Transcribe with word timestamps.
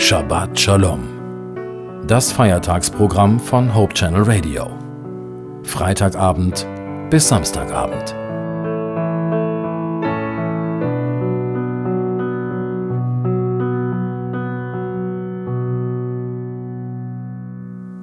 Shabbat 0.00 0.58
Shalom. 0.58 2.06
Das 2.08 2.32
Feiertagsprogramm 2.32 3.38
von 3.38 3.74
Hope 3.74 3.92
Channel 3.92 4.22
Radio. 4.22 4.66
Freitagabend 5.62 6.66
bis 7.10 7.28
Samstagabend. 7.28 8.16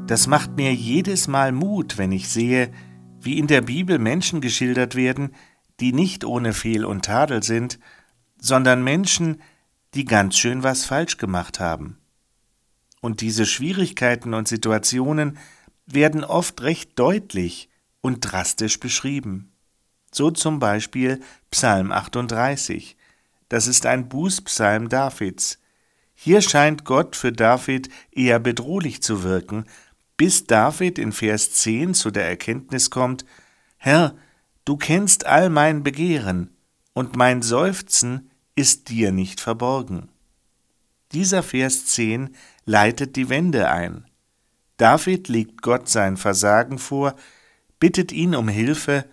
Das 0.08 0.28
macht 0.28 0.56
mir 0.56 0.74
jedes 0.76 1.28
Mal 1.28 1.52
Mut, 1.52 1.98
wenn 1.98 2.12
ich 2.12 2.30
sehe, 2.30 2.72
wie 3.20 3.40
in 3.40 3.48
der 3.48 3.62
Bibel 3.62 3.98
Menschen 3.98 4.40
geschildert 4.40 4.94
werden, 4.96 5.32
die 5.80 5.94
nicht 5.94 6.24
ohne 6.24 6.54
Fehl 6.54 6.86
und 6.86 7.06
Tadel 7.06 7.42
sind, 7.42 7.80
sondern 8.40 8.84
Menschen, 8.84 9.38
die 9.38 9.57
ganz 10.06 10.38
schön 10.38 10.64
was 10.64 10.86
falsch 10.86 11.18
gemacht 11.18 11.60
haben. 11.60 11.98
Und 13.02 13.22
diese 13.22 13.46
Schwierigkeiten 13.46 14.34
und 14.34 14.48
Situationen 14.48 15.38
werden 15.86 16.24
oft 16.24 16.62
recht 16.62 16.98
deutlich 17.00 17.70
und 18.02 18.20
drastisch 18.22 18.80
beschrieben. 18.80 19.52
So 20.12 20.32
zum 20.32 20.60
Beispiel 20.60 21.22
Psalm 21.52 21.92
38. 21.92 22.98
Das 23.50 23.68
ist 23.68 23.86
ein 23.86 24.10
Bußpsalm 24.10 24.90
Davids. 24.90 25.60
Hier 26.14 26.42
scheint 26.42 26.84
Gott 26.84 27.16
für 27.16 27.32
David 27.32 27.90
eher 28.12 28.40
bedrohlich 28.40 29.02
zu 29.02 29.24
wirken, 29.24 29.66
bis 30.18 30.46
David 30.46 30.98
in 30.98 31.12
Vers 31.12 31.54
10 31.54 31.94
zu 31.94 32.10
der 32.10 32.28
Erkenntnis 32.28 32.90
kommt, 32.90 33.24
Herr, 33.78 34.16
du 34.66 34.76
kennst 34.76 35.28
all 35.28 35.50
mein 35.50 35.84
Begehren, 35.84 36.58
und 36.98 37.16
mein 37.16 37.44
Seufzen 37.44 38.32
ist 38.58 38.90
dir 38.90 39.12
nicht 39.12 39.40
verborgen. 39.40 40.10
Dieser 41.12 41.44
Vers 41.44 41.86
10 41.86 42.36
leitet 42.66 43.16
die 43.16 43.30
Wende 43.30 43.70
ein. 43.70 44.06
David 44.78 45.28
legt 45.28 45.62
Gott 45.62 45.88
sein 45.88 46.18
Versagen 46.18 46.80
vor, 46.80 47.16
bittet 47.80 48.12
ihn 48.12 48.36
um 48.36 48.48
Hilfe 48.48 49.06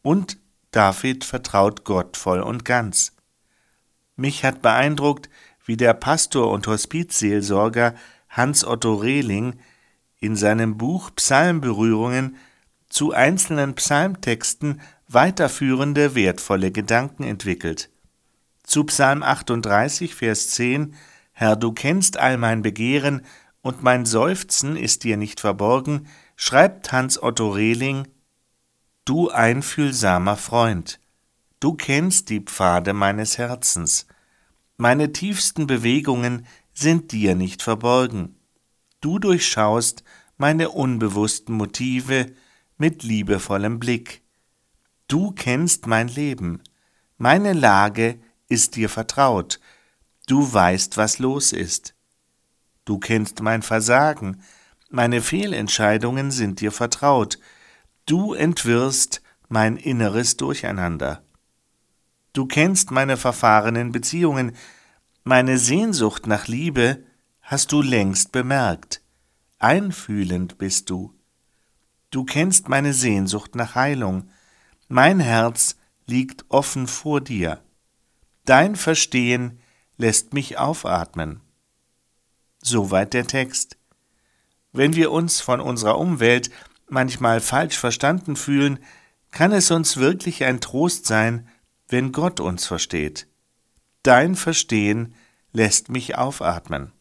und 0.00 0.38
David 0.70 1.24
vertraut 1.24 1.84
Gott 1.84 2.16
voll 2.16 2.40
und 2.40 2.64
ganz. 2.64 3.12
Mich 4.16 4.44
hat 4.44 4.62
beeindruckt, 4.62 5.28
wie 5.66 5.76
der 5.76 5.92
Pastor 5.92 6.50
und 6.50 6.66
Hospizseelsorger 6.66 7.94
Hans 8.30 8.64
Otto 8.64 8.94
Rehling 8.94 9.56
in 10.20 10.36
seinem 10.36 10.78
Buch 10.78 11.10
Psalmberührungen 11.14 12.36
zu 12.88 13.12
einzelnen 13.12 13.74
Psalmtexten 13.74 14.80
weiterführende 15.06 16.14
wertvolle 16.14 16.72
Gedanken 16.72 17.24
entwickelt. 17.24 17.90
Zu 18.64 18.84
Psalm 18.84 19.22
38, 19.22 20.14
Vers 20.14 20.50
10 20.50 20.94
Herr, 21.32 21.54
du 21.54 21.72
kennst 21.72 22.16
all 22.16 22.38
mein 22.38 22.62
Begehren, 22.62 23.22
und 23.60 23.82
mein 23.82 24.04
Seufzen 24.04 24.76
ist 24.76 25.04
dir 25.04 25.16
nicht 25.16 25.40
verborgen, 25.40 26.06
schreibt 26.36 26.92
Hans 26.92 27.22
Otto 27.22 27.50
Rehling 27.50 28.08
Du 29.04 29.30
einfühlsamer 29.30 30.36
Freund, 30.36 30.98
du 31.60 31.74
kennst 31.74 32.30
die 32.30 32.40
Pfade 32.40 32.94
meines 32.94 33.38
Herzens, 33.38 34.06
meine 34.76 35.12
tiefsten 35.12 35.66
Bewegungen 35.66 36.46
sind 36.72 37.12
dir 37.12 37.34
nicht 37.36 37.62
verborgen. 37.62 38.36
Du 39.00 39.18
durchschaust 39.18 40.02
meine 40.36 40.70
unbewussten 40.70 41.54
Motive 41.54 42.32
mit 42.76 43.02
liebevollem 43.02 43.78
Blick. 43.78 44.22
Du 45.06 45.32
kennst 45.32 45.86
mein 45.86 46.08
Leben, 46.08 46.62
meine 47.18 47.52
Lage 47.52 48.18
ist 48.54 48.76
dir 48.76 48.88
vertraut, 48.88 49.60
du 50.26 50.50
weißt, 50.50 50.96
was 50.96 51.18
los 51.18 51.52
ist. 51.52 51.94
Du 52.84 52.98
kennst 52.98 53.40
mein 53.40 53.62
Versagen, 53.62 54.42
meine 54.90 55.20
Fehlentscheidungen 55.20 56.30
sind 56.30 56.60
dir 56.60 56.70
vertraut, 56.70 57.38
du 58.06 58.32
entwirrst 58.32 59.22
mein 59.48 59.76
inneres 59.76 60.36
Durcheinander. 60.36 61.24
Du 62.32 62.46
kennst 62.46 62.92
meine 62.92 63.16
verfahrenen 63.16 63.90
Beziehungen, 63.90 64.52
meine 65.24 65.58
Sehnsucht 65.58 66.28
nach 66.28 66.46
Liebe, 66.46 67.02
hast 67.42 67.72
du 67.72 67.82
längst 67.82 68.30
bemerkt. 68.30 69.02
Einfühlend 69.58 70.58
bist 70.58 70.90
du. 70.90 71.12
Du 72.10 72.24
kennst 72.24 72.68
meine 72.68 72.92
Sehnsucht 72.92 73.56
nach 73.56 73.74
Heilung. 73.74 74.28
Mein 74.86 75.18
Herz 75.18 75.76
liegt 76.06 76.44
offen 76.48 76.86
vor 76.86 77.20
dir. 77.20 77.63
Dein 78.44 78.76
Verstehen 78.76 79.60
lässt 79.96 80.34
mich 80.34 80.58
aufatmen. 80.58 81.40
Soweit 82.60 83.14
der 83.14 83.26
Text. 83.26 83.78
Wenn 84.72 84.94
wir 84.94 85.12
uns 85.12 85.40
von 85.40 85.60
unserer 85.60 85.98
Umwelt 85.98 86.50
manchmal 86.88 87.40
falsch 87.40 87.78
verstanden 87.78 88.36
fühlen, 88.36 88.78
kann 89.30 89.52
es 89.52 89.70
uns 89.70 89.96
wirklich 89.96 90.44
ein 90.44 90.60
Trost 90.60 91.06
sein, 91.06 91.48
wenn 91.88 92.12
Gott 92.12 92.40
uns 92.40 92.66
versteht. 92.66 93.26
Dein 94.02 94.34
Verstehen 94.34 95.14
lässt 95.52 95.88
mich 95.88 96.16
aufatmen. 96.16 96.92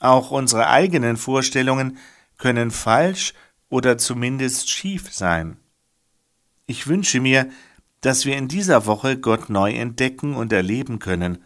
Auch 0.00 0.30
unsere 0.30 0.68
eigenen 0.68 1.16
Vorstellungen 1.16 1.96
können 2.36 2.70
falsch 2.70 3.32
oder 3.68 3.96
zumindest 3.96 4.70
schief 4.70 5.12
sein. 5.12 5.56
Ich 6.66 6.86
wünsche 6.86 7.20
mir, 7.20 7.50
dass 8.00 8.24
wir 8.24 8.36
in 8.36 8.48
dieser 8.48 8.86
Woche 8.86 9.18
Gott 9.18 9.50
neu 9.50 9.72
entdecken 9.72 10.34
und 10.34 10.52
erleben 10.52 10.98
können. 10.98 11.38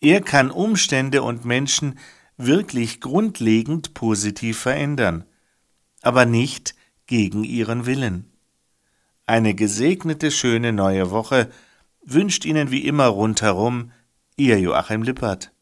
Er 0.00 0.20
kann 0.20 0.50
Umstände 0.50 1.22
und 1.22 1.44
Menschen 1.44 1.98
wirklich 2.36 3.00
grundlegend 3.00 3.94
positiv 3.94 4.58
verändern, 4.58 5.24
aber 6.02 6.24
nicht 6.24 6.74
gegen 7.06 7.42
ihren 7.44 7.86
Willen. 7.86 8.30
Eine 9.26 9.54
gesegnete, 9.54 10.30
schöne 10.30 10.72
neue 10.72 11.10
Woche 11.10 11.50
wünscht 12.04 12.44
Ihnen 12.44 12.70
wie 12.70 12.86
immer 12.86 13.06
rundherum 13.06 13.92
Ihr 14.36 14.58
Joachim 14.58 15.02
Lippert. 15.02 15.52